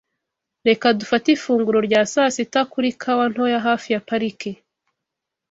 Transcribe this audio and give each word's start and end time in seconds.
Reka 0.67 0.87
dufate 0.99 1.27
ifunguro 1.37 1.79
rya 1.87 2.01
saa 2.13 2.29
sita 2.35 2.61
kuri 2.71 2.89
kawa 3.03 3.25
ntoya 3.31 3.59
hafi 3.67 3.87
ya 3.93 3.99
parike. 4.07 4.51